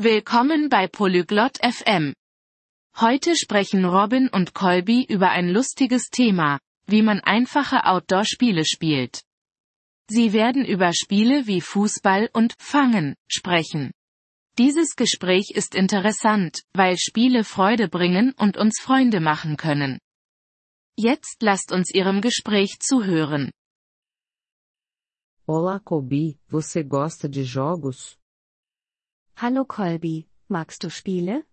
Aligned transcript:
Willkommen 0.00 0.68
bei 0.68 0.86
Polyglot 0.86 1.58
FM. 1.58 2.14
Heute 3.00 3.34
sprechen 3.34 3.84
Robin 3.84 4.28
und 4.28 4.54
Colby 4.54 5.04
über 5.04 5.30
ein 5.30 5.48
lustiges 5.48 6.04
Thema, 6.10 6.60
wie 6.86 7.02
man 7.02 7.18
einfache 7.18 7.84
Outdoor-Spiele 7.84 8.64
spielt. 8.64 9.24
Sie 10.08 10.32
werden 10.32 10.64
über 10.64 10.92
Spiele 10.92 11.48
wie 11.48 11.60
Fußball 11.60 12.30
und 12.32 12.54
Fangen 12.60 13.16
sprechen. 13.26 13.90
Dieses 14.56 14.94
Gespräch 14.94 15.50
ist 15.52 15.74
interessant, 15.74 16.62
weil 16.74 16.96
Spiele 16.96 17.42
Freude 17.42 17.88
bringen 17.88 18.34
und 18.38 18.56
uns 18.56 18.78
Freunde 18.80 19.18
machen 19.18 19.56
können. 19.56 19.98
Jetzt 20.96 21.42
lasst 21.42 21.72
uns 21.72 21.92
Ihrem 21.92 22.20
Gespräch 22.20 22.78
zuhören. 22.78 23.50
Olá 25.44 25.80
Colby, 25.80 26.38
você 26.48 26.84
gosta 26.84 27.28
de 27.28 27.42
jogos? 27.42 28.16
Hallo 29.40 29.64
Colby, 29.64 30.28
magst 30.48 30.82
du 30.82 30.90
Spiele? 30.90 31.46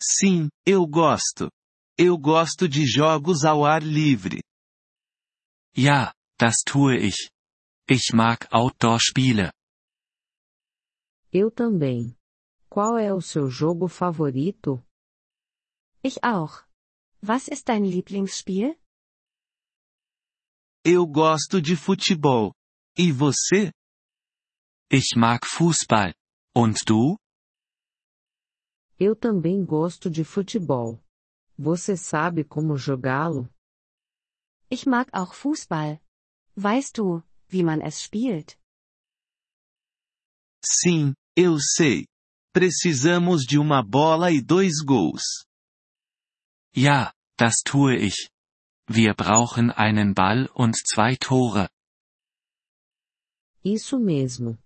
Sim, 0.00 0.48
eu 0.64 0.86
gosto. 0.86 1.50
Eu 1.98 2.16
gosto 2.16 2.68
de 2.68 2.86
jogos 2.86 3.44
ao 3.44 3.64
ar 3.64 3.82
livre. 3.82 4.40
Ja, 5.76 6.14
das 6.38 6.62
tue 6.64 6.98
ich. 7.08 7.28
Ich 7.90 8.14
mag 8.14 8.46
Outdoor-Spiele. 8.52 9.50
Eu 11.32 11.50
também. 11.50 12.16
Qual 12.70 12.96
é 12.96 13.12
o 13.12 13.20
seu 13.20 13.50
jogo 13.50 13.88
favorito? 13.88 14.80
Ich 16.00 16.22
auch. 16.22 16.64
Was 17.20 17.48
ist 17.48 17.66
dein 17.66 17.84
Lieblingsspiel? 17.84 18.78
Eu 20.84 21.04
gosto 21.08 21.60
de 21.60 21.74
futebol. 21.74 22.54
E 22.96 23.10
você? 23.10 23.72
Ich 24.94 25.16
mag 25.16 25.46
Fußball. 25.46 26.12
Und 26.54 26.82
du? 26.86 27.16
Eu 29.00 29.16
também 29.16 29.64
gosto 29.64 30.10
de 30.10 30.22
futebol. 30.22 31.02
Você 31.56 31.96
sabe 31.96 32.44
como 32.44 32.76
jogá-lo? 32.76 33.48
Ich 34.70 34.84
mag 34.84 35.08
auch 35.14 35.32
Fußball. 35.32 35.98
Weißt 36.56 36.98
du, 36.98 37.22
wie 37.48 37.62
man 37.62 37.80
es 37.80 38.02
spielt? 38.02 38.58
Sim, 40.62 41.14
eu 41.34 41.58
sei. 41.58 42.06
Precisamos 42.52 43.46
de 43.46 43.58
uma 43.58 43.82
bola 43.82 44.30
e 44.30 44.42
dois 44.42 44.84
gols. 44.84 45.46
Ja, 46.76 47.14
das 47.38 47.62
tue 47.64 47.96
ich. 47.96 48.28
Wir 48.86 49.14
brauchen 49.14 49.70
einen 49.70 50.12
Ball 50.12 50.50
und 50.54 50.76
zwei 50.76 51.16
Tore. 51.16 51.70
Isso 53.64 53.98
mesmo. 53.98 54.58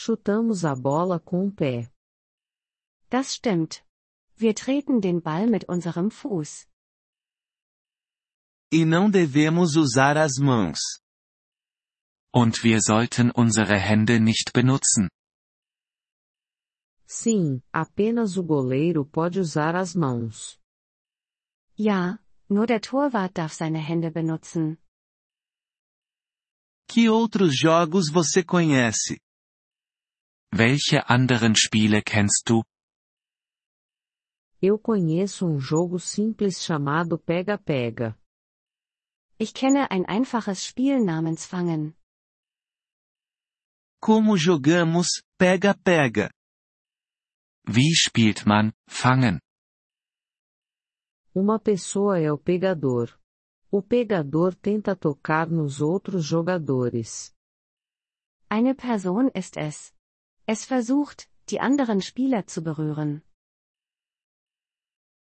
Chutamos 0.00 0.64
a 0.64 0.76
bola 0.76 1.18
com 1.18 1.48
o 1.48 1.50
pé. 1.50 1.90
Das 3.10 3.34
stimmt. 3.34 3.84
Wir 4.36 4.54
treten 4.54 5.00
den 5.00 5.20
Ball 5.20 5.48
mit 5.48 5.68
unserem 5.68 6.08
Fuß. 6.08 6.68
E 8.72 8.84
não 8.84 9.10
devemos 9.10 9.74
usar 9.74 10.16
as 10.16 10.38
mãos. 10.38 10.78
Und 12.32 12.62
wir 12.62 12.80
sollten 12.80 13.32
unsere 13.32 13.76
Hände 13.76 14.20
nicht 14.20 14.52
benutzen. 14.52 15.08
Sim, 17.04 17.60
apenas 17.72 18.36
o 18.36 18.44
goleiro 18.44 19.04
pode 19.04 19.40
usar 19.40 19.74
as 19.74 19.96
mãos. 19.96 20.60
Ja, 21.76 22.20
nur 22.48 22.68
der 22.68 22.80
Torwart 22.80 23.36
darf 23.36 23.52
seine 23.52 23.80
Hände 23.80 24.12
benutzen. 24.12 24.78
Que 26.88 27.10
outros 27.10 27.58
jogos 27.58 28.08
você 28.08 28.44
conhece? 28.44 29.18
Welche 30.50 31.08
anderen 31.08 31.54
Spiele 31.54 32.02
kennst 32.02 32.48
du? 32.48 32.64
Eu 34.60 34.78
conheço 34.78 35.46
um 35.46 35.60
jogo 35.60 35.98
simples 36.00 36.64
chamado 36.64 37.18
Pega-Pega. 37.18 38.18
Ich 39.38 39.52
kenne 39.54 39.90
ein 39.90 40.04
einfaches 40.06 40.64
Spiel 40.64 41.04
namens 41.04 41.44
Fangen. 41.44 41.94
Como 44.00 44.36
jogamos 44.36 45.22
pega-pega? 45.38 46.30
Wie 47.64 47.94
spielt 47.94 48.46
man 48.46 48.72
Fangen? 48.88 49.38
Uma 51.34 51.60
pessoa 51.60 52.18
é 52.18 52.32
o 52.32 52.38
pegador. 52.38 53.16
O 53.70 53.82
pegador 53.82 54.54
tenta 54.54 54.96
tocar 54.96 55.48
nos 55.50 55.80
outros 55.80 56.24
jogadores. 56.24 57.34
Eine 58.48 58.74
Person 58.74 59.30
ist 59.34 59.56
es. 59.56 59.92
Es 60.48 60.64
versucht, 60.64 61.28
die 61.50 61.60
anderen 61.60 62.00
Spieler 62.00 62.46
zu 62.46 62.62
berühren. 62.62 63.22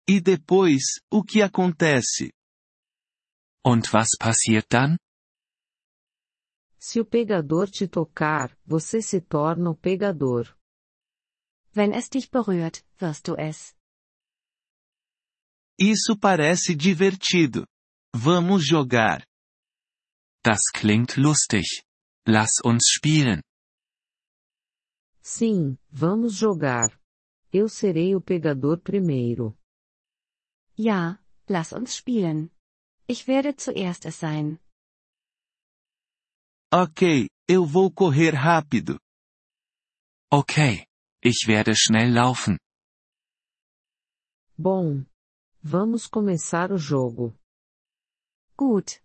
E 0.08 0.20
depois, 0.20 1.00
o 1.08 1.22
que 1.22 1.42
acontece? 1.42 2.32
Und 3.64 3.92
was 3.92 4.08
passiert 4.18 4.66
dann? 4.72 4.98
Se 6.80 7.00
o 7.00 7.04
pegador 7.04 7.70
te 7.70 7.86
tocar, 7.86 8.50
você 8.66 9.00
se 9.00 9.20
torna 9.20 9.70
o 9.70 9.76
pegador. 9.76 10.58
Wenn 11.72 11.92
es 11.92 12.10
dich 12.10 12.28
berührt, 12.28 12.84
wirst 12.98 13.28
du 13.28 13.36
es. 13.36 13.76
Isso 15.78 16.18
parece 16.18 16.74
divertido. 16.74 17.64
Vamos 18.12 18.66
jogar. 18.66 19.24
Das 20.42 20.72
klingt 20.72 21.16
lustig. 21.16 21.84
Lass 22.26 22.60
uns 22.64 22.88
spielen. 22.90 23.40
Sim, 25.22 25.78
vamos 25.88 26.34
jogar. 26.34 27.00
Eu 27.52 27.68
serei 27.68 28.14
o 28.16 28.20
pegador 28.20 28.80
primeiro. 28.80 29.56
Ja, 30.76 31.22
lass 31.48 31.72
uns 31.72 31.94
spielen. 31.94 32.50
Ich 33.08 33.26
werde 33.26 33.54
zuerst 33.54 34.04
es 34.06 34.16
sein. 34.16 34.58
Ok, 36.72 37.28
eu 37.48 37.66
vou 37.66 37.92
correr 37.92 38.34
rápido. 38.34 38.98
Okay. 40.32 40.86
Ich 41.22 41.46
werde 41.46 41.74
schnell 41.76 42.12
laufen. 42.12 42.58
Bom. 44.56 45.04
Vamos 45.62 46.06
começar 46.08 46.72
o 46.72 46.78
jogo. 46.78 47.38
Gut. 48.56 49.00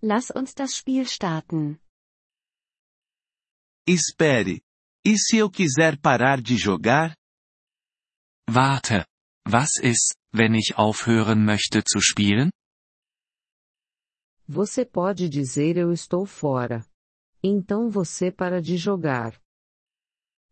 Lass 0.00 0.30
uns 0.30 0.54
das 0.54 0.76
Spiel 0.76 1.04
starten. 1.04 1.78
Espere. 3.86 4.62
E 5.10 5.16
se 5.16 5.38
eu 5.38 5.50
quiser 5.50 5.98
parar 5.98 6.38
de 6.38 6.54
jogar? 6.58 7.16
Warte. 8.46 9.06
Was 9.48 9.70
ist, 9.82 10.14
wenn 10.34 10.54
ich 10.54 10.76
aufhören 10.76 11.42
möchte 11.46 11.82
zu 11.82 11.98
spielen? 11.98 12.50
Você 14.46 14.84
pode 14.84 15.30
dizer 15.30 15.78
eu 15.78 15.92
estou 15.92 16.26
fora. 16.26 16.84
Então 17.42 17.88
você 17.88 18.30
para 18.30 18.60
de 18.60 18.76
jogar. 18.76 19.40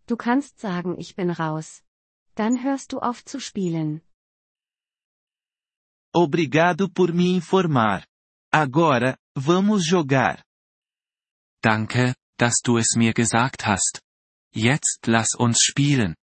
Du 0.06 0.16
kannst 0.16 0.58
sagen, 0.58 0.96
ich 0.98 1.14
bin 1.14 1.30
raus. 1.30 1.82
Dann 2.34 2.64
hörst 2.64 2.94
du 2.94 2.98
auf 2.98 3.22
zu 3.26 3.38
spielen. 3.38 4.00
Obrigado 6.14 6.90
por 6.90 7.12
me 7.12 7.28
informar. 7.36 8.06
Agora, 8.50 9.18
vamos 9.36 9.84
jogar. 9.86 10.42
Danke, 11.62 12.14
dass 12.38 12.62
du 12.64 12.78
es 12.78 12.96
mir 12.96 13.12
gesagt 13.12 13.66
hast. 13.66 14.05
Jetzt 14.56 15.06
lass 15.06 15.28
uns 15.38 15.58
spielen. 15.68 16.14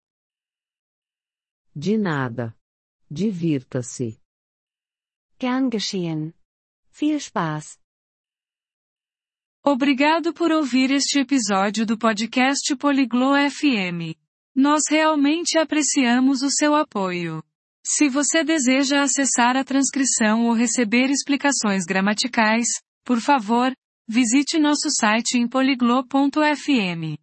De 1.76 2.00
nada. 2.00 2.58
Divirta-se. 3.08 4.20
Gern 5.38 5.70
geschehen. 5.70 6.34
Viel 6.90 7.20
Spaß. 7.20 7.78
Obrigado 9.64 10.34
por 10.34 10.52
ouvir 10.52 10.90
este 10.90 11.20
episódio 11.20 11.86
do 11.86 11.96
podcast 11.96 12.76
Poliglo 12.76 13.36
FM. 13.52 14.18
Nós 14.56 14.82
realmente 14.90 15.60
apreciamos 15.60 16.42
o 16.42 16.50
seu 16.50 16.74
apoio. 16.74 17.44
Se 17.86 18.10
você 18.10 18.44
deseja 18.44 19.04
acessar 19.04 19.56
a 19.56 19.64
transcrição 19.64 20.48
ou 20.48 20.54
receber 20.54 21.12
explicações 21.12 21.86
gramaticais, 21.86 22.66
por 23.06 23.22
favor, 23.22 23.72
visite 24.08 24.58
nosso 24.58 24.90
site 24.90 25.38
em 25.38 25.48
poliglo.fm. 25.48 27.23